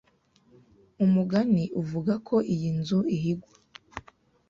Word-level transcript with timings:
Umugani 1.05 1.63
uvuga 1.81 2.13
ko 2.27 2.35
iyi 2.53 2.69
nzu 2.79 2.99
ihigwa. 3.15 3.55